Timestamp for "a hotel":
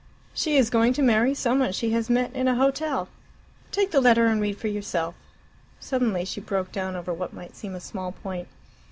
2.47-3.07